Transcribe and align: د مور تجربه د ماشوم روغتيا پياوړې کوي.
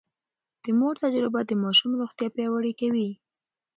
د 0.63 0.65
مور 0.79 0.95
تجربه 1.03 1.41
د 1.45 1.51
ماشوم 1.63 1.91
روغتيا 2.01 2.27
پياوړې 2.35 2.73
کوي. 2.81 3.09